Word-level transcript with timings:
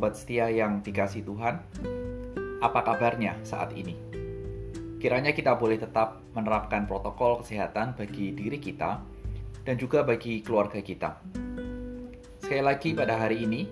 sobat 0.00 0.16
setia 0.16 0.48
yang 0.48 0.80
dikasih 0.80 1.28
Tuhan. 1.28 1.60
Apa 2.64 2.80
kabarnya 2.88 3.36
saat 3.44 3.76
ini? 3.76 3.92
Kiranya 4.96 5.36
kita 5.36 5.60
boleh 5.60 5.76
tetap 5.76 6.24
menerapkan 6.32 6.88
protokol 6.88 7.44
kesehatan 7.44 7.92
bagi 7.92 8.32
diri 8.32 8.56
kita 8.56 8.96
dan 9.60 9.76
juga 9.76 10.00
bagi 10.00 10.40
keluarga 10.40 10.80
kita. 10.80 11.20
Sekali 12.40 12.64
lagi 12.64 12.96
pada 12.96 13.20
hari 13.20 13.44
ini, 13.44 13.68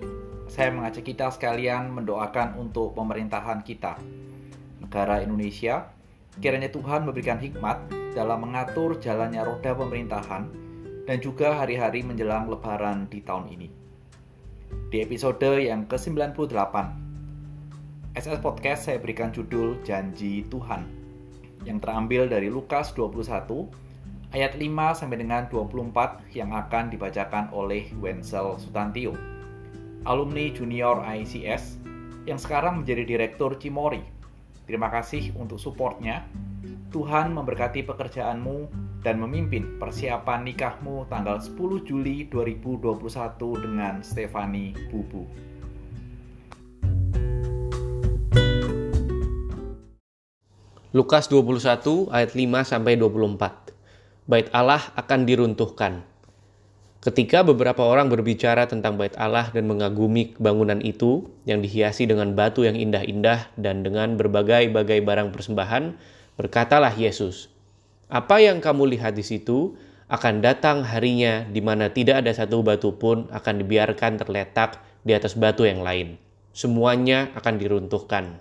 saya 0.52 0.68
mengajak 0.68 1.08
kita 1.08 1.32
sekalian 1.32 1.96
mendoakan 1.96 2.60
untuk 2.60 2.92
pemerintahan 2.92 3.64
kita, 3.64 3.96
negara 4.84 5.24
Indonesia. 5.24 5.88
Kiranya 6.44 6.68
Tuhan 6.68 7.08
memberikan 7.08 7.40
hikmat 7.40 7.88
dalam 8.12 8.44
mengatur 8.44 9.00
jalannya 9.00 9.48
roda 9.48 9.72
pemerintahan 9.72 10.44
dan 11.08 11.16
juga 11.24 11.56
hari-hari 11.56 12.04
menjelang 12.04 12.52
lebaran 12.52 13.08
di 13.08 13.24
tahun 13.24 13.48
ini. 13.48 13.87
Di 14.88 15.04
episode 15.04 15.60
yang 15.60 15.84
ke-98, 15.84 16.72
SS 18.16 18.40
Podcast 18.40 18.88
saya 18.88 18.96
berikan 18.96 19.28
judul 19.28 19.76
Janji 19.84 20.48
Tuhan 20.48 20.88
yang 21.68 21.76
terambil 21.76 22.24
dari 22.24 22.48
Lukas 22.48 22.96
21 22.96 23.68
ayat 24.32 24.56
5 24.56 24.64
sampai 24.96 25.20
dengan 25.20 25.44
24 25.52 26.32
yang 26.32 26.56
akan 26.56 26.88
dibacakan 26.88 27.52
oleh 27.52 27.92
Wenzel 28.00 28.56
Sutantio, 28.56 29.12
alumni 30.08 30.48
junior 30.56 31.04
ICS 31.04 31.84
yang 32.24 32.40
sekarang 32.40 32.80
menjadi 32.80 33.04
direktur 33.04 33.60
Cimori. 33.60 34.00
Terima 34.64 34.88
kasih 34.88 35.36
untuk 35.36 35.60
supportnya. 35.60 36.24
Tuhan 36.96 37.36
memberkati 37.36 37.84
pekerjaanmu 37.84 38.87
dan 39.02 39.22
memimpin 39.22 39.78
persiapan 39.78 40.42
nikahmu 40.48 41.06
tanggal 41.06 41.38
10 41.38 41.54
Juli 41.86 42.26
2021 42.26 43.64
dengan 43.64 44.02
Stefani 44.02 44.74
Bubu. 44.90 45.22
Lukas 50.96 51.28
21 51.28 52.08
ayat 52.10 52.32
5 52.32 52.64
sampai 52.64 52.96
24. 52.96 53.76
Bait 54.24 54.48
Allah 54.56 54.82
akan 54.96 55.20
diruntuhkan. 55.28 56.02
Ketika 56.98 57.46
beberapa 57.46 57.86
orang 57.86 58.10
berbicara 58.10 58.66
tentang 58.66 58.98
bait 58.98 59.14
Allah 59.14 59.54
dan 59.54 59.70
mengagumi 59.70 60.34
bangunan 60.42 60.82
itu 60.82 61.30
yang 61.46 61.62
dihiasi 61.62 62.10
dengan 62.10 62.34
batu 62.34 62.66
yang 62.66 62.74
indah-indah 62.74 63.54
dan 63.54 63.86
dengan 63.86 64.18
berbagai-bagai 64.18 65.06
barang 65.06 65.30
persembahan, 65.30 65.94
berkatalah 66.34 66.90
Yesus, 66.98 67.54
apa 68.08 68.40
yang 68.40 68.64
kamu 68.64 68.96
lihat 68.96 69.12
di 69.12 69.20
situ 69.20 69.76
akan 70.08 70.40
datang 70.40 70.80
harinya 70.80 71.44
di 71.44 71.60
mana 71.60 71.92
tidak 71.92 72.24
ada 72.24 72.32
satu 72.32 72.64
batu 72.64 72.96
pun 72.96 73.28
akan 73.28 73.54
dibiarkan 73.60 74.16
terletak 74.16 74.80
di 75.04 75.12
atas 75.12 75.36
batu 75.36 75.68
yang 75.68 75.84
lain. 75.84 76.16
Semuanya 76.56 77.28
akan 77.36 77.54
diruntuhkan. 77.60 78.40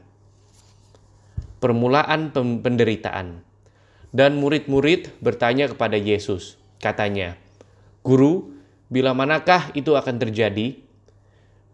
Permulaan 1.60 2.32
penderitaan. 2.64 3.44
Dan 4.16 4.40
murid-murid 4.40 5.20
bertanya 5.20 5.68
kepada 5.68 6.00
Yesus. 6.00 6.56
Katanya, 6.80 7.36
Guru, 8.08 8.56
bila 8.88 9.12
manakah 9.12 9.76
itu 9.76 10.00
akan 10.00 10.16
terjadi? 10.16 10.80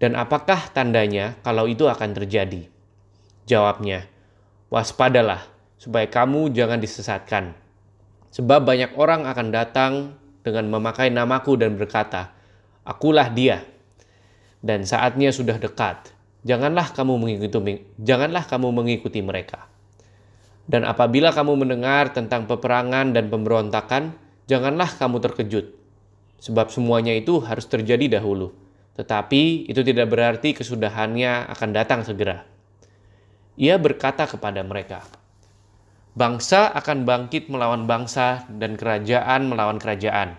Dan 0.01 0.17
apakah 0.17 0.73
tandanya 0.73 1.37
kalau 1.45 1.69
itu 1.69 1.85
akan 1.85 2.17
terjadi? 2.17 2.65
Jawabnya, 3.45 4.09
waspadalah 4.73 5.45
supaya 5.77 6.09
kamu 6.09 6.49
jangan 6.57 6.81
disesatkan 6.81 7.62
Sebab 8.33 8.65
banyak 8.65 8.97
orang 8.97 9.29
akan 9.29 9.47
datang 9.53 9.93
dengan 10.41 10.65
memakai 10.73 11.13
namaku 11.13 11.53
dan 11.53 11.77
berkata, 11.77 12.33
Akulah 12.81 13.29
dia. 13.29 13.61
Dan 14.63 14.89
saatnya 14.89 15.29
sudah 15.29 15.61
dekat. 15.61 16.09
Janganlah 16.43 16.91
kamu 16.91 17.15
mengikuti 17.15 17.85
janganlah 18.01 18.43
kamu 18.43 18.73
mengikuti 18.73 19.21
mereka. 19.23 19.69
Dan 20.65 20.87
apabila 20.87 21.31
kamu 21.31 21.59
mendengar 21.63 22.11
tentang 22.11 22.47
peperangan 22.47 23.11
dan 23.15 23.27
pemberontakan, 23.27 24.15
janganlah 24.49 24.89
kamu 24.95 25.23
terkejut. 25.23 25.75
Sebab 26.43 26.71
semuanya 26.71 27.15
itu 27.15 27.39
harus 27.39 27.67
terjadi 27.67 28.19
dahulu. 28.19 28.51
Tetapi 28.99 29.67
itu 29.71 29.81
tidak 29.83 30.11
berarti 30.11 30.55
kesudahannya 30.57 31.47
akan 31.53 31.69
datang 31.71 32.01
segera. 32.03 32.43
Ia 33.55 33.77
berkata 33.77 34.25
kepada 34.25 34.59
mereka, 34.65 35.05
Bangsa 36.13 36.69
akan 36.77 37.09
bangkit 37.09 37.49
melawan 37.49 37.89
bangsa 37.89 38.45
dan 38.45 38.77
kerajaan 38.77 39.49
melawan 39.49 39.81
kerajaan. 39.81 40.37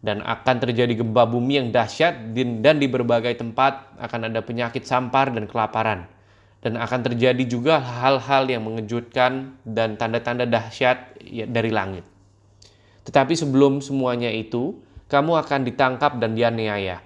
Dan 0.00 0.24
akan 0.24 0.56
terjadi 0.56 1.04
gempa 1.04 1.28
bumi 1.28 1.60
yang 1.60 1.68
dahsyat 1.68 2.32
dan 2.34 2.80
di 2.80 2.88
berbagai 2.88 3.36
tempat 3.36 3.92
akan 4.00 4.32
ada 4.32 4.40
penyakit 4.40 4.88
sampar 4.88 5.28
dan 5.28 5.44
kelaparan. 5.44 6.08
Dan 6.64 6.80
akan 6.80 7.12
terjadi 7.12 7.44
juga 7.44 7.76
hal-hal 7.76 8.48
yang 8.48 8.64
mengejutkan 8.64 9.60
dan 9.68 10.00
tanda-tanda 10.00 10.48
dahsyat 10.48 11.20
ya, 11.20 11.44
dari 11.44 11.68
langit. 11.68 12.08
Tetapi 13.04 13.36
sebelum 13.36 13.84
semuanya 13.84 14.32
itu, 14.32 14.80
kamu 15.12 15.44
akan 15.44 15.60
ditangkap 15.68 16.16
dan 16.24 16.32
dianiaya. 16.32 17.04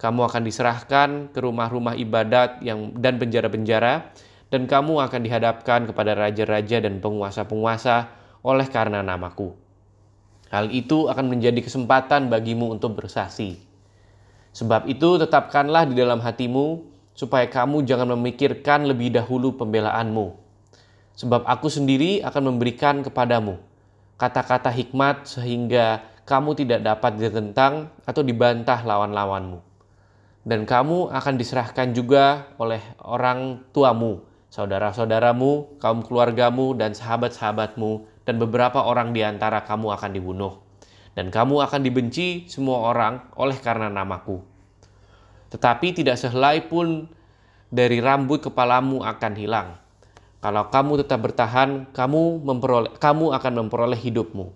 Kamu 0.00 0.24
akan 0.24 0.42
diserahkan 0.42 1.08
ke 1.30 1.38
rumah-rumah 1.38 2.00
ibadat 2.00 2.64
yang 2.64 2.96
dan 2.96 3.20
penjara-penjara 3.20 4.08
dan 4.52 4.68
kamu 4.68 5.00
akan 5.00 5.20
dihadapkan 5.24 5.88
kepada 5.88 6.12
raja-raja 6.12 6.84
dan 6.84 7.00
penguasa-penguasa 7.00 8.12
oleh 8.44 8.68
karena 8.68 9.00
namaku. 9.00 9.56
Hal 10.52 10.68
itu 10.68 11.08
akan 11.08 11.32
menjadi 11.32 11.64
kesempatan 11.64 12.28
bagimu 12.28 12.68
untuk 12.68 13.00
bersaksi. 13.00 13.56
Sebab 14.52 14.84
itu 14.92 15.16
tetapkanlah 15.16 15.88
di 15.88 15.96
dalam 15.96 16.20
hatimu 16.20 16.84
supaya 17.16 17.48
kamu 17.48 17.88
jangan 17.88 18.12
memikirkan 18.12 18.84
lebih 18.84 19.16
dahulu 19.16 19.56
pembelaanmu. 19.56 20.36
Sebab 21.16 21.48
aku 21.48 21.72
sendiri 21.72 22.20
akan 22.20 22.52
memberikan 22.52 23.00
kepadamu 23.00 23.56
kata-kata 24.20 24.68
hikmat 24.68 25.24
sehingga 25.24 26.04
kamu 26.28 26.54
tidak 26.60 26.84
dapat 26.84 27.16
ditentang 27.16 27.88
atau 28.04 28.20
dibantah 28.20 28.84
lawan-lawanmu. 28.84 29.64
Dan 30.44 30.68
kamu 30.68 31.08
akan 31.08 31.34
diserahkan 31.40 31.96
juga 31.96 32.52
oleh 32.60 32.84
orang 33.00 33.64
tuamu 33.72 34.31
saudara-saudaramu, 34.52 35.80
kaum 35.80 36.04
keluargamu, 36.04 36.76
dan 36.76 36.92
sahabat-sahabatmu, 36.92 38.04
dan 38.28 38.36
beberapa 38.36 38.84
orang 38.84 39.16
di 39.16 39.24
antara 39.24 39.64
kamu 39.64 39.96
akan 39.96 40.10
dibunuh. 40.12 40.60
Dan 41.16 41.32
kamu 41.32 41.64
akan 41.64 41.80
dibenci 41.80 42.44
semua 42.52 42.84
orang 42.84 43.32
oleh 43.40 43.56
karena 43.56 43.88
namaku. 43.88 44.44
Tetapi 45.52 45.96
tidak 45.96 46.20
sehelai 46.20 46.68
pun 46.68 47.08
dari 47.72 48.00
rambut 48.04 48.44
kepalamu 48.44 49.00
akan 49.00 49.32
hilang. 49.36 49.68
Kalau 50.44 50.68
kamu 50.68 51.04
tetap 51.04 51.20
bertahan, 51.24 51.88
kamu 51.92 52.44
memperoleh, 52.44 52.92
kamu 53.00 53.32
akan 53.32 53.52
memperoleh 53.64 53.96
hidupmu. 53.96 54.52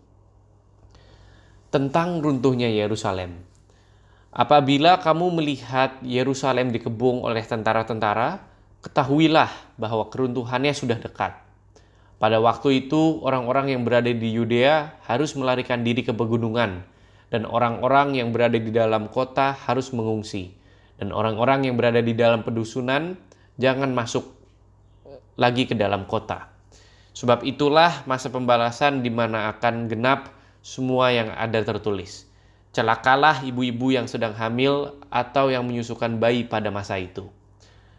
Tentang 1.73 2.21
runtuhnya 2.21 2.69
Yerusalem. 2.69 3.45
Apabila 4.33 5.01
kamu 5.01 5.41
melihat 5.41 5.97
Yerusalem 6.05 6.69
dikebung 6.73 7.25
oleh 7.25 7.41
tentara-tentara, 7.41 8.56
ketahuilah 8.87 9.51
bahwa 9.75 10.07
keruntuhannya 10.07 10.71
sudah 10.71 11.03
dekat. 11.03 11.35
Pada 12.23 12.39
waktu 12.39 12.87
itu, 12.87 13.19
orang-orang 13.27 13.75
yang 13.75 13.83
berada 13.83 14.09
di 14.09 14.31
Yudea 14.31 15.03
harus 15.05 15.35
melarikan 15.35 15.83
diri 15.83 16.07
ke 16.07 16.15
pegunungan, 16.15 16.87
dan 17.29 17.43
orang-orang 17.45 18.15
yang 18.15 18.31
berada 18.31 18.57
di 18.57 18.71
dalam 18.71 19.11
kota 19.11 19.53
harus 19.53 19.91
mengungsi, 19.91 20.55
dan 21.03 21.11
orang-orang 21.11 21.67
yang 21.67 21.75
berada 21.75 21.99
di 21.99 22.15
dalam 22.15 22.47
pedusunan 22.47 23.19
jangan 23.59 23.91
masuk 23.91 24.33
lagi 25.35 25.67
ke 25.67 25.75
dalam 25.75 26.07
kota. 26.07 26.49
Sebab 27.13 27.45
itulah 27.45 28.07
masa 28.07 28.31
pembalasan 28.31 29.03
di 29.03 29.11
mana 29.11 29.51
akan 29.53 29.91
genap 29.91 30.33
semua 30.65 31.13
yang 31.13 31.35
ada 31.35 31.61
tertulis. 31.61 32.25
Celakalah 32.73 33.45
ibu-ibu 33.45 33.93
yang 33.93 34.09
sedang 34.09 34.37
hamil 34.37 35.01
atau 35.09 35.49
yang 35.49 35.65
menyusukan 35.65 36.17
bayi 36.21 36.45
pada 36.45 36.69
masa 36.69 37.01
itu 37.01 37.29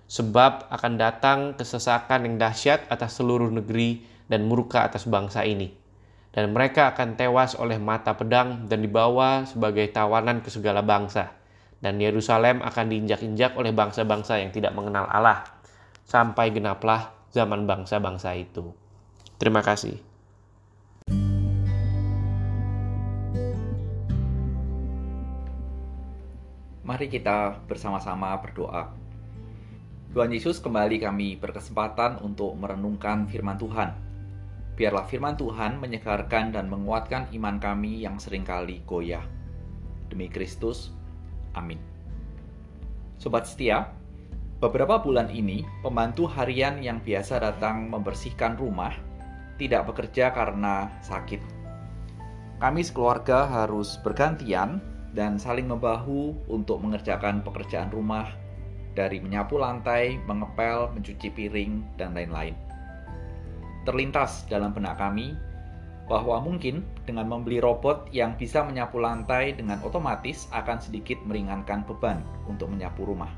sebab 0.08 0.72
akan 0.72 0.94
datang 0.96 1.40
kesesakan 1.60 2.24
yang 2.24 2.36
dahsyat 2.40 2.88
atas 2.88 3.20
seluruh 3.20 3.52
negeri 3.52 4.04
dan 4.32 4.48
murka 4.48 4.88
atas 4.88 5.04
bangsa 5.04 5.44
ini. 5.44 5.76
Dan 6.32 6.56
mereka 6.56 6.96
akan 6.96 7.20
tewas 7.20 7.60
oleh 7.60 7.76
mata 7.76 8.16
pedang 8.16 8.68
dan 8.72 8.84
dibawa 8.84 9.44
sebagai 9.44 9.88
tawanan 9.92 10.40
ke 10.40 10.48
segala 10.48 10.80
bangsa. 10.84 11.36
Dan 11.78 12.02
Yerusalem 12.02 12.64
akan 12.66 12.86
diinjak-injak 12.90 13.54
oleh 13.54 13.70
bangsa-bangsa 13.70 14.42
yang 14.42 14.50
tidak 14.50 14.74
mengenal 14.74 15.06
Allah, 15.12 15.46
sampai 16.10 16.50
genaplah 16.50 17.14
zaman 17.30 17.70
bangsa-bangsa 17.70 18.34
itu. 18.34 18.74
Terima 19.38 19.62
kasih. 19.62 20.02
Mari 26.88 27.12
kita 27.12 27.62
bersama-sama 27.68 28.34
berdoa. 28.42 29.07
Tuhan 30.18 30.34
Yesus 30.34 30.58
kembali 30.66 30.98
kami 30.98 31.38
berkesempatan 31.38 32.26
untuk 32.26 32.58
merenungkan 32.58 33.30
firman 33.30 33.54
Tuhan. 33.54 33.94
Biarlah 34.74 35.06
firman 35.06 35.38
Tuhan 35.38 35.78
menyegarkan 35.78 36.58
dan 36.58 36.74
menguatkan 36.74 37.30
iman 37.38 37.62
kami 37.62 38.02
yang 38.02 38.18
sering 38.18 38.42
kali 38.42 38.82
goyah. 38.90 39.22
Demi 40.10 40.26
Kristus, 40.26 40.90
amin. 41.54 41.78
Sobat 43.22 43.46
setia, 43.46 43.94
Beberapa 44.58 44.98
bulan 44.98 45.30
ini, 45.30 45.62
pembantu 45.86 46.26
harian 46.26 46.82
yang 46.82 46.98
biasa 46.98 47.38
datang 47.38 47.86
membersihkan 47.86 48.58
rumah 48.58 48.98
tidak 49.62 49.86
bekerja 49.86 50.34
karena 50.34 50.90
sakit. 51.06 51.46
Kami 52.58 52.82
sekeluarga 52.82 53.46
harus 53.46 54.02
bergantian 54.02 54.82
dan 55.14 55.38
saling 55.38 55.70
membahu 55.70 56.34
untuk 56.50 56.82
mengerjakan 56.82 57.46
pekerjaan 57.46 57.94
rumah 57.94 58.47
dari 58.98 59.22
menyapu 59.22 59.62
lantai, 59.62 60.18
mengepel, 60.26 60.90
mencuci 60.98 61.30
piring, 61.30 61.86
dan 62.02 62.18
lain-lain. 62.18 62.58
Terlintas 63.86 64.50
dalam 64.50 64.74
benak 64.74 64.98
kami 64.98 65.38
bahwa 66.10 66.42
mungkin 66.42 66.82
dengan 67.06 67.30
membeli 67.30 67.62
robot 67.62 68.10
yang 68.10 68.34
bisa 68.34 68.66
menyapu 68.66 68.98
lantai 68.98 69.54
dengan 69.54 69.78
otomatis 69.86 70.50
akan 70.50 70.82
sedikit 70.82 71.22
meringankan 71.30 71.86
beban 71.86 72.26
untuk 72.50 72.74
menyapu 72.74 73.06
rumah. 73.06 73.30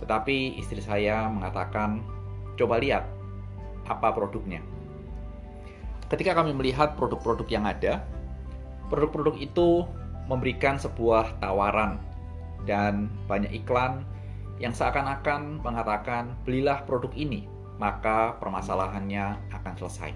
Tetapi 0.00 0.56
istri 0.56 0.80
saya 0.80 1.28
mengatakan, 1.28 2.00
"Coba 2.56 2.80
lihat 2.80 3.04
apa 3.84 4.14
produknya." 4.16 4.64
Ketika 6.08 6.32
kami 6.32 6.56
melihat 6.56 6.96
produk-produk 6.96 7.44
yang 7.52 7.68
ada, 7.68 8.00
produk-produk 8.88 9.36
itu 9.36 9.84
memberikan 10.30 10.80
sebuah 10.80 11.36
tawaran 11.42 12.00
dan 12.64 13.12
banyak 13.28 13.52
iklan 13.52 14.06
yang 14.58 14.74
seakan-akan 14.74 15.62
mengatakan, 15.62 16.34
"Belilah 16.42 16.82
produk 16.82 17.10
ini, 17.14 17.46
maka 17.78 18.34
permasalahannya 18.42 19.54
akan 19.54 19.74
selesai." 19.78 20.10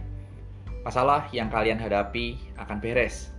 Masalah 0.83 1.31
yang 1.31 1.47
kalian 1.47 1.79
hadapi 1.79 2.35
akan 2.59 2.83
beres. 2.83 3.31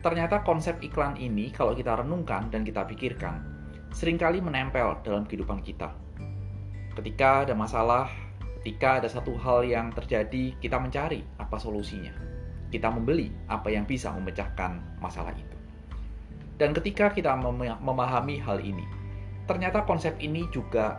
Ternyata 0.00 0.40
konsep 0.40 0.80
iklan 0.80 1.20
ini 1.20 1.52
kalau 1.52 1.76
kita 1.76 2.00
renungkan 2.00 2.48
dan 2.48 2.64
kita 2.64 2.88
pikirkan, 2.88 3.44
sering 3.92 4.16
kali 4.16 4.40
menempel 4.40 4.96
dalam 5.04 5.28
kehidupan 5.28 5.60
kita. 5.60 5.92
Ketika 6.96 7.44
ada 7.44 7.52
masalah, 7.52 8.08
ketika 8.60 9.04
ada 9.04 9.08
satu 9.12 9.36
hal 9.36 9.68
yang 9.68 9.92
terjadi, 9.92 10.56
kita 10.64 10.80
mencari 10.80 11.20
apa 11.36 11.60
solusinya. 11.60 12.16
Kita 12.72 12.88
membeli 12.88 13.28
apa 13.52 13.68
yang 13.68 13.84
bisa 13.84 14.08
memecahkan 14.16 14.80
masalah 14.98 15.36
itu. 15.36 15.56
Dan 16.56 16.72
ketika 16.72 17.12
kita 17.12 17.36
memahami 17.84 18.40
hal 18.40 18.64
ini, 18.64 18.82
ternyata 19.46 19.86
konsep 19.86 20.14
ini 20.18 20.46
juga 20.50 20.98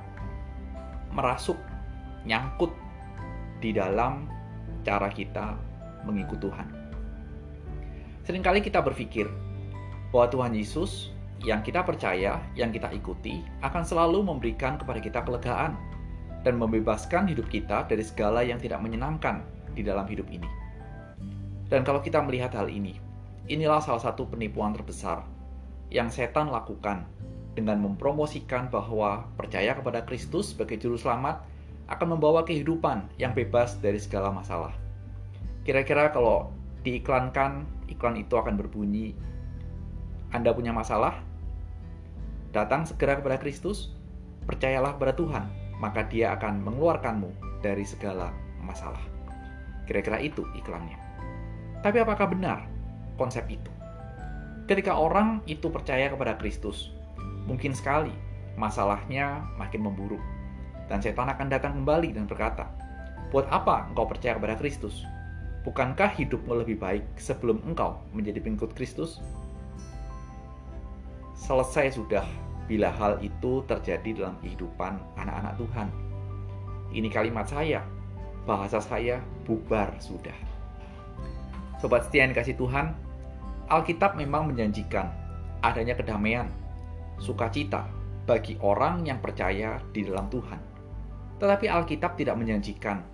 merasuk, 1.11 1.59
nyangkut 2.27 2.71
di 3.63 3.75
dalam 3.75 4.27
cara 4.83 5.11
kita 5.11 5.55
mengikut 6.07 6.39
Tuhan. 6.39 6.67
Seringkali 8.27 8.59
kita 8.59 8.83
berpikir 8.83 9.27
bahwa 10.11 10.27
Tuhan 10.31 10.53
Yesus 10.55 11.11
yang 11.45 11.61
kita 11.61 11.85
percaya, 11.85 12.41
yang 12.57 12.73
kita 12.73 12.89
ikuti, 12.91 13.45
akan 13.61 13.83
selalu 13.85 14.25
memberikan 14.25 14.79
kepada 14.79 14.99
kita 14.99 15.19
kelegaan 15.21 15.77
dan 16.41 16.57
membebaskan 16.57 17.29
hidup 17.29 17.45
kita 17.51 17.85
dari 17.85 18.01
segala 18.01 18.41
yang 18.41 18.57
tidak 18.57 18.81
menyenangkan 18.81 19.43
di 19.77 19.85
dalam 19.85 20.07
hidup 20.09 20.25
ini. 20.31 20.47
Dan 21.67 21.83
kalau 21.83 21.99
kita 21.99 22.23
melihat 22.23 22.55
hal 22.55 22.71
ini, 22.71 22.97
inilah 23.51 23.83
salah 23.83 24.01
satu 24.01 24.25
penipuan 24.27 24.71
terbesar 24.71 25.27
yang 25.91 26.07
setan 26.07 26.51
lakukan 26.51 27.03
dengan 27.57 27.81
mempromosikan 27.81 28.69
bahwa 28.69 29.25
percaya 29.33 29.73
kepada 29.73 30.05
Kristus 30.05 30.53
sebagai 30.53 30.77
juru 30.77 30.93
selamat 30.93 31.41
akan 31.89 32.13
membawa 32.13 32.45
kehidupan 32.45 33.09
yang 33.17 33.33
bebas 33.33 33.81
dari 33.81 33.97
segala 33.97 34.29
masalah. 34.29 34.77
Kira-kira 35.65 36.13
kalau 36.13 36.53
diiklankan, 36.85 37.65
iklan 37.89 38.21
itu 38.21 38.37
akan 38.37 38.61
berbunyi, 38.61 39.17
Anda 40.29 40.53
punya 40.53 40.69
masalah? 40.69 41.17
Datang 42.53 42.85
segera 42.85 43.17
kepada 43.17 43.41
Kristus, 43.41 43.97
percayalah 44.45 44.93
kepada 44.93 45.17
Tuhan, 45.17 45.49
maka 45.81 46.05
Dia 46.05 46.37
akan 46.37 46.61
mengeluarkanmu 46.61 47.33
dari 47.65 47.83
segala 47.83 48.29
masalah. 48.61 49.01
Kira-kira 49.89 50.21
itu 50.21 50.45
iklannya. 50.53 50.99
Tapi 51.81 51.97
apakah 52.05 52.29
benar 52.29 52.69
konsep 53.17 53.47
itu? 53.49 53.71
Ketika 54.67 54.99
orang 54.99 55.39
itu 55.47 55.71
percaya 55.71 56.11
kepada 56.11 56.35
Kristus, 56.35 56.91
mungkin 57.47 57.71
sekali 57.71 58.13
masalahnya 58.59 59.41
makin 59.55 59.87
memburuk. 59.87 60.21
Dan 60.87 60.99
setan 61.03 61.27
akan 61.27 61.47
datang 61.47 61.73
kembali 61.81 62.15
dan 62.15 62.27
berkata, 62.27 62.67
Buat 63.31 63.47
apa 63.51 63.91
engkau 63.91 64.07
percaya 64.07 64.39
kepada 64.39 64.55
Kristus? 64.55 65.03
Bukankah 65.67 66.15
hidupmu 66.15 66.63
lebih 66.63 66.79
baik 66.79 67.03
sebelum 67.19 67.59
engkau 67.67 67.99
menjadi 68.15 68.39
pengikut 68.39 68.71
Kristus? 68.71 69.19
selesai 71.37 71.95
sudah 71.95 72.25
bila 72.67 72.91
hal 72.91 73.21
itu 73.23 73.63
terjadi 73.69 74.19
dalam 74.25 74.35
kehidupan 74.43 74.99
anak-anak 75.15 75.53
Tuhan. 75.55 75.87
Ini 76.91 77.07
kalimat 77.07 77.47
saya, 77.47 77.85
bahasa 78.43 78.83
saya 78.83 79.23
bubar 79.47 79.95
sudah. 80.01 80.35
Sobat 81.79 82.09
setia 82.09 82.27
yang 82.27 82.35
kasih 82.35 82.57
Tuhan, 82.59 82.91
Alkitab 83.71 84.19
memang 84.19 84.51
menjanjikan 84.51 85.07
adanya 85.63 85.95
kedamaian, 85.95 86.51
sukacita 87.17 87.85
bagi 88.27 88.59
orang 88.59 89.07
yang 89.07 89.23
percaya 89.23 89.79
di 89.95 90.03
dalam 90.03 90.27
Tuhan. 90.27 90.59
Tetapi 91.37 91.65
Alkitab 91.69 92.17
tidak 92.17 92.35
menjanjikan 92.37 93.05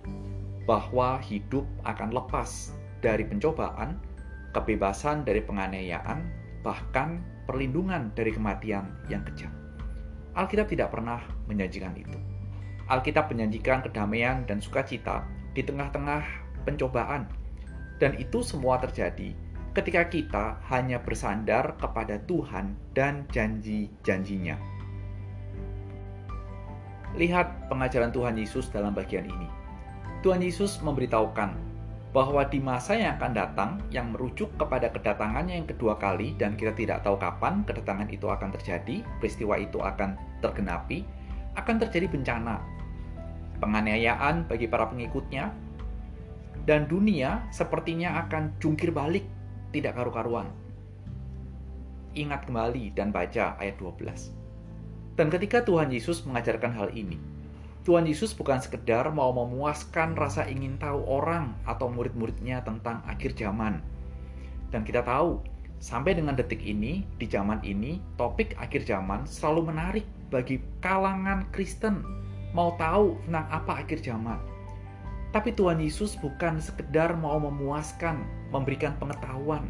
bahwa 0.64 1.20
hidup 1.20 1.68
akan 1.84 2.10
lepas 2.10 2.72
dari 3.04 3.22
pencobaan, 3.28 4.00
kebebasan 4.56 5.28
dari 5.28 5.44
penganiayaan, 5.44 6.24
bahkan 6.64 7.20
perlindungan 7.44 8.08
dari 8.16 8.32
kematian 8.32 8.88
yang 9.12 9.20
kejam. 9.28 9.52
Alkitab 10.34 10.66
tidak 10.66 10.90
pernah 10.90 11.20
menjanjikan 11.46 11.94
itu. 11.94 12.16
Alkitab 12.88 13.30
menjanjikan 13.30 13.84
kedamaian 13.84 14.42
dan 14.48 14.58
sukacita 14.58 15.24
di 15.52 15.62
tengah-tengah 15.62 16.24
pencobaan. 16.66 17.28
Dan 18.02 18.18
itu 18.18 18.42
semua 18.42 18.82
terjadi 18.82 19.32
ketika 19.74 20.06
kita 20.06 20.44
hanya 20.70 21.02
bersandar 21.02 21.74
kepada 21.82 22.22
Tuhan 22.30 22.78
dan 22.94 23.26
janji-janjinya. 23.34 24.54
Lihat 27.18 27.66
pengajaran 27.70 28.14
Tuhan 28.14 28.38
Yesus 28.38 28.70
dalam 28.70 28.94
bagian 28.94 29.26
ini. 29.26 29.50
Tuhan 30.22 30.40
Yesus 30.42 30.78
memberitahukan 30.82 31.74
bahwa 32.14 32.46
di 32.46 32.62
masa 32.62 32.94
yang 32.94 33.18
akan 33.18 33.32
datang 33.34 33.70
yang 33.90 34.14
merujuk 34.14 34.46
kepada 34.54 34.86
kedatangannya 34.94 35.58
yang 35.58 35.66
kedua 35.66 35.98
kali 35.98 36.38
dan 36.38 36.54
kita 36.54 36.70
tidak 36.78 37.02
tahu 37.02 37.18
kapan 37.18 37.66
kedatangan 37.66 38.06
itu 38.06 38.30
akan 38.30 38.54
terjadi, 38.54 39.02
peristiwa 39.18 39.58
itu 39.58 39.82
akan 39.82 40.14
tergenapi, 40.38 41.02
akan 41.58 41.82
terjadi 41.82 42.06
bencana, 42.06 42.62
penganiayaan 43.58 44.46
bagi 44.46 44.70
para 44.70 44.86
pengikutnya, 44.86 45.50
dan 46.62 46.86
dunia 46.86 47.42
sepertinya 47.50 48.22
akan 48.22 48.54
jungkir 48.62 48.94
balik, 48.94 49.26
tidak 49.74 49.98
karu-karuan. 49.98 50.46
Ingat 52.14 52.46
kembali 52.46 52.94
dan 52.94 53.10
baca 53.10 53.58
ayat 53.58 53.74
12. 53.82 54.30
Dan 55.18 55.34
ketika 55.34 55.66
Tuhan 55.66 55.90
Yesus 55.90 56.22
mengajarkan 56.22 56.70
hal 56.70 56.94
ini, 56.94 57.18
Tuhan 57.82 58.06
Yesus 58.06 58.32
bukan 58.32 58.62
sekedar 58.62 59.10
mau 59.10 59.34
memuaskan 59.34 60.14
rasa 60.14 60.46
ingin 60.46 60.78
tahu 60.78 61.02
orang 61.10 61.58
atau 61.66 61.90
murid-muridnya 61.90 62.62
tentang 62.62 63.02
akhir 63.04 63.34
zaman. 63.34 63.82
Dan 64.70 64.86
kita 64.86 65.02
tahu, 65.02 65.42
sampai 65.82 66.16
dengan 66.16 66.38
detik 66.38 66.62
ini, 66.62 67.04
di 67.18 67.26
zaman 67.26 67.60
ini, 67.66 67.98
topik 68.16 68.54
akhir 68.56 68.86
zaman 68.86 69.26
selalu 69.26 69.74
menarik 69.74 70.06
bagi 70.32 70.62
kalangan 70.80 71.44
Kristen 71.52 72.00
mau 72.54 72.78
tahu 72.78 73.18
tentang 73.26 73.46
apa 73.50 73.82
akhir 73.82 74.00
zaman. 74.00 74.38
Tapi 75.34 75.50
Tuhan 75.50 75.82
Yesus 75.82 76.14
bukan 76.22 76.62
sekedar 76.62 77.18
mau 77.18 77.42
memuaskan, 77.42 78.22
memberikan 78.54 78.94
pengetahuan. 79.02 79.66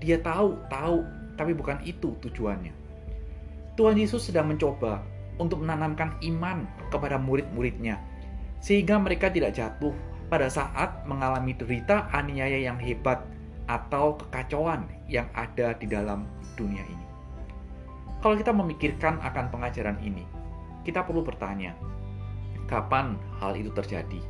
Dia 0.00 0.16
tahu, 0.24 0.56
tahu, 0.72 1.04
tapi 1.36 1.52
bukan 1.52 1.76
itu 1.84 2.16
tujuannya. 2.24 2.72
Tuhan 3.76 4.00
Yesus 4.00 4.24
sedang 4.32 4.48
mencoba 4.48 5.04
untuk 5.36 5.60
menanamkan 5.60 6.16
iman 6.24 6.64
kepada 6.88 7.20
murid-muridnya, 7.20 8.00
sehingga 8.64 8.96
mereka 8.96 9.28
tidak 9.28 9.52
jatuh 9.52 9.92
pada 10.32 10.48
saat 10.48 11.04
mengalami 11.04 11.52
derita 11.52 12.08
aniaya 12.16 12.56
yang 12.56 12.80
hebat 12.80 13.20
atau 13.68 14.16
kekacauan 14.16 14.88
yang 15.08 15.28
ada 15.36 15.76
di 15.76 15.84
dalam 15.84 16.24
dunia 16.56 16.82
ini. 16.84 17.06
Kalau 18.24 18.38
kita 18.38 18.52
memikirkan 18.54 19.20
akan 19.20 19.52
pengajaran 19.52 19.98
ini, 20.00 20.24
kita 20.84 21.04
perlu 21.04 21.20
bertanya, 21.20 21.74
kapan 22.70 23.18
hal 23.40 23.56
itu 23.58 23.68
terjadi? 23.72 24.20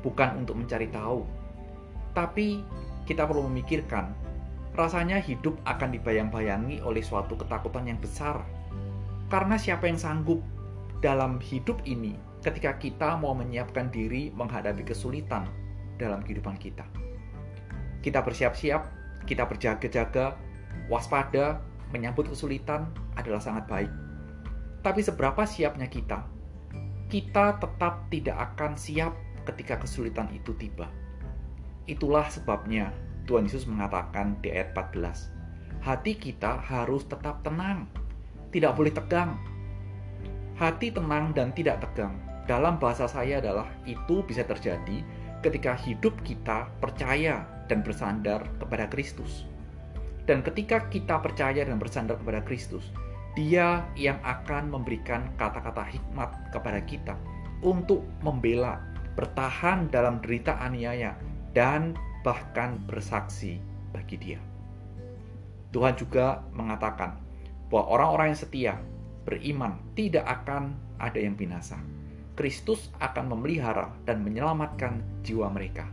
Bukan 0.00 0.44
untuk 0.46 0.56
mencari 0.56 0.88
tahu, 0.88 1.26
tapi 2.16 2.64
kita 3.04 3.28
perlu 3.28 3.46
memikirkan 3.48 4.12
rasanya 4.74 5.18
hidup 5.18 5.58
akan 5.66 5.92
dibayang-bayangi 5.92 6.80
oleh 6.80 7.02
suatu 7.02 7.34
ketakutan 7.34 7.90
yang 7.90 7.98
besar 7.98 8.40
karena 9.30 9.54
siapa 9.58 9.86
yang 9.86 9.98
sanggup 9.98 10.42
dalam 11.00 11.40
hidup 11.40 11.80
ini 11.86 12.18
ketika 12.40 12.76
kita 12.76 13.16
mau 13.20 13.36
menyiapkan 13.36 13.92
diri 13.92 14.32
menghadapi 14.32 14.84
kesulitan 14.84 15.44
dalam 16.00 16.24
kehidupan 16.24 16.56
kita. 16.56 16.84
Kita 18.00 18.24
bersiap-siap, 18.24 18.82
kita 19.28 19.44
berjaga-jaga, 19.44 20.40
waspada, 20.88 21.60
menyambut 21.92 22.32
kesulitan 22.32 22.88
adalah 23.20 23.40
sangat 23.44 23.68
baik. 23.68 23.92
Tapi 24.80 25.00
seberapa 25.04 25.44
siapnya 25.44 25.84
kita, 25.92 26.24
kita 27.12 27.60
tetap 27.60 28.08
tidak 28.08 28.36
akan 28.52 28.72
siap 28.80 29.12
ketika 29.44 29.76
kesulitan 29.84 30.32
itu 30.32 30.56
tiba. 30.56 30.88
Itulah 31.88 32.28
sebabnya 32.28 32.92
Tuhan 33.24 33.46
Yesus 33.46 33.64
mengatakan 33.64 34.36
di 34.42 34.50
ayat 34.50 34.74
14, 34.74 35.84
hati 35.86 36.18
kita 36.18 36.60
harus 36.60 37.06
tetap 37.06 37.40
tenang, 37.46 37.86
tidak 38.50 38.74
boleh 38.74 38.90
tegang. 38.90 39.38
Hati 40.58 40.92
tenang 40.92 41.32
dan 41.32 41.54
tidak 41.56 41.80
tegang. 41.80 42.18
Dalam 42.44 42.76
bahasa 42.76 43.06
saya 43.06 43.38
adalah 43.38 43.70
itu 43.86 44.20
bisa 44.26 44.44
terjadi 44.44 45.00
ketika 45.40 45.72
hidup 45.78 46.12
kita 46.26 46.68
percaya 46.82 47.46
dan 47.70 47.80
bersandar 47.80 48.44
kepada 48.60 48.90
Kristus. 48.90 49.48
Dan 50.28 50.44
ketika 50.44 50.84
kita 50.92 51.22
percaya 51.22 51.64
dan 51.64 51.80
bersandar 51.80 52.20
kepada 52.20 52.44
Kristus, 52.44 52.92
Dia 53.38 53.86
yang 53.94 54.18
akan 54.26 54.74
memberikan 54.74 55.30
kata-kata 55.38 55.86
hikmat 55.86 56.50
kepada 56.50 56.82
kita 56.82 57.14
untuk 57.62 58.02
membela, 58.26 58.82
bertahan 59.14 59.86
dalam 59.88 60.18
derita 60.18 60.58
aniaya, 60.58 61.14
dan 61.56 61.98
bahkan 62.22 62.78
bersaksi 62.86 63.58
bagi 63.90 64.16
Dia. 64.20 64.40
Tuhan 65.70 65.94
juga 65.94 66.42
mengatakan 66.50 67.18
bahwa 67.70 67.84
orang-orang 67.94 68.34
yang 68.34 68.40
setia, 68.42 68.74
beriman, 69.22 69.78
tidak 69.94 70.26
akan 70.26 70.74
ada 70.98 71.18
yang 71.22 71.38
binasa. 71.38 71.78
Kristus 72.34 72.90
akan 72.98 73.36
memelihara 73.36 73.94
dan 74.08 74.26
menyelamatkan 74.26 75.02
jiwa 75.22 75.46
mereka. 75.52 75.86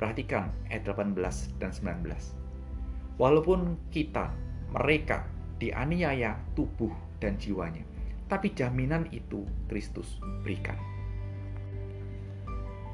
Perhatikan 0.00 0.50
ayat 0.66 0.82
18 0.88 1.14
dan 1.62 1.70
19. 1.70 3.22
Walaupun 3.22 3.78
kita, 3.94 4.34
mereka, 4.74 5.22
dianiaya 5.62 6.34
tubuh 6.58 6.90
dan 7.22 7.38
jiwanya, 7.38 7.86
tapi 8.26 8.50
jaminan 8.50 9.06
itu 9.14 9.46
Kristus 9.70 10.18
berikan. 10.42 10.74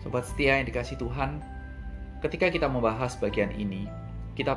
Sobat 0.05 0.29
setia 0.29 0.61
yang 0.61 0.69
dikasih 0.69 1.01
Tuhan, 1.01 1.41
ketika 2.19 2.51
kita 2.51 2.67
membahas 2.67 3.15
bagian 3.19 3.55
ini, 3.55 3.87
kita 4.39 4.55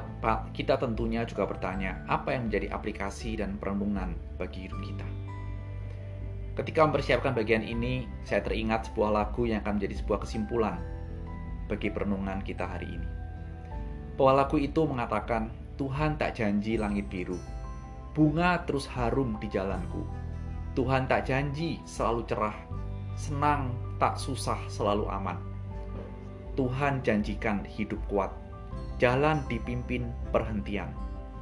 kita 0.54 0.78
tentunya 0.78 1.26
juga 1.26 1.50
bertanya 1.50 2.06
apa 2.06 2.38
yang 2.38 2.50
menjadi 2.50 2.70
aplikasi 2.70 3.42
dan 3.42 3.58
perenungan 3.58 4.14
bagi 4.38 4.70
hidup 4.70 4.78
kita. 4.86 5.08
Ketika 6.52 6.86
mempersiapkan 6.86 7.34
bagian 7.34 7.66
ini, 7.66 8.06
saya 8.28 8.46
teringat 8.46 8.92
sebuah 8.92 9.10
lagu 9.10 9.50
yang 9.50 9.66
akan 9.66 9.82
menjadi 9.82 10.04
sebuah 10.04 10.28
kesimpulan 10.28 10.78
bagi 11.66 11.90
perenungan 11.90 12.44
kita 12.46 12.68
hari 12.68 12.92
ini. 12.92 13.10
Bahwa 14.20 14.46
lagu 14.46 14.62
itu 14.62 14.86
mengatakan, 14.86 15.50
Tuhan 15.80 16.20
tak 16.22 16.38
janji 16.38 16.78
langit 16.78 17.10
biru, 17.10 17.40
bunga 18.14 18.62
terus 18.68 18.86
harum 18.86 19.40
di 19.42 19.50
jalanku. 19.50 20.06
Tuhan 20.78 21.10
tak 21.10 21.26
janji 21.26 21.82
selalu 21.88 22.22
cerah, 22.30 22.58
senang 23.18 23.74
tak 23.98 24.20
susah 24.20 24.60
selalu 24.70 25.10
aman. 25.10 25.51
Tuhan 26.62 27.02
janjikan 27.02 27.66
hidup 27.66 27.98
kuat, 28.06 28.30
jalan 29.02 29.42
dipimpin 29.50 30.14
perhentian, 30.30 30.94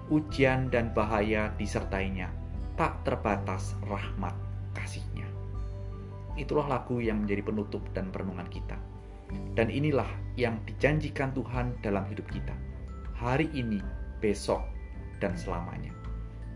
ujian 0.07 0.71
dan 0.71 0.95
bahaya 0.95 1.51
disertainya, 1.59 2.31
tak 2.79 2.95
terbatas 3.03 3.75
rahmat 3.83 4.31
kasihnya. 4.71 5.27
Itulah 6.39 6.71
lagu 6.71 7.03
yang 7.03 7.27
menjadi 7.27 7.51
penutup 7.51 7.83
dan 7.91 8.15
perenungan 8.15 8.47
kita. 8.47 8.79
Dan 9.59 9.67
inilah 9.67 10.07
yang 10.39 10.55
dijanjikan 10.63 11.35
Tuhan 11.35 11.75
dalam 11.83 12.07
hidup 12.07 12.23
kita. 12.31 12.55
Hari 13.19 13.51
ini, 13.51 13.83
besok, 14.23 14.63
dan 15.19 15.35
selamanya. 15.35 15.91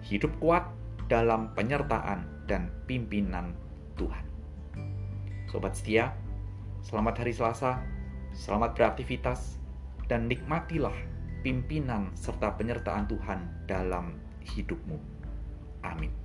Hidup 0.08 0.32
kuat 0.40 0.72
dalam 1.12 1.52
penyertaan 1.52 2.48
dan 2.48 2.72
pimpinan 2.88 3.60
Tuhan. 4.00 4.24
Sobat 5.52 5.76
setia, 5.76 6.16
selamat 6.80 7.28
hari 7.28 7.36
Selasa, 7.36 7.84
selamat 8.34 8.74
beraktivitas, 8.74 9.62
dan 10.10 10.26
nikmatilah 10.26 10.94
pimpinan 11.46 12.12
serta 12.18 12.58
penyertaan 12.58 13.06
Tuhan 13.06 13.40
dalam 13.70 14.18
hidupmu. 14.42 14.98
Amin. 15.86 16.23